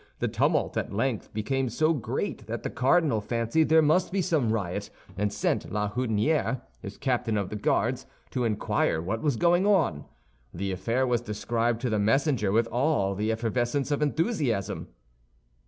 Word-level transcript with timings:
The 0.17 0.27
tumult 0.27 0.77
at 0.77 0.91
length 0.91 1.31
became 1.31 1.69
so 1.69 1.93
great 1.93 2.47
that 2.47 2.63
the 2.63 2.71
cardinal 2.71 3.21
fancied 3.21 3.69
there 3.69 3.83
must 3.83 4.11
be 4.11 4.19
some 4.19 4.51
riot, 4.51 4.89
and 5.15 5.31
sent 5.31 5.71
La 5.71 5.91
Houdinière, 5.91 6.61
his 6.81 6.97
captain 6.97 7.37
of 7.37 7.49
the 7.51 7.55
Guards, 7.55 8.07
to 8.31 8.43
inquire 8.43 8.99
what 8.99 9.21
was 9.21 9.35
going 9.37 9.67
on. 9.67 10.05
The 10.55 10.71
affair 10.71 11.05
was 11.05 11.21
described 11.21 11.81
to 11.81 11.91
the 11.91 11.99
messenger 11.99 12.51
with 12.51 12.65
all 12.71 13.13
the 13.13 13.31
effervescence 13.31 13.91
of 13.91 14.01
enthusiasm. 14.01 14.87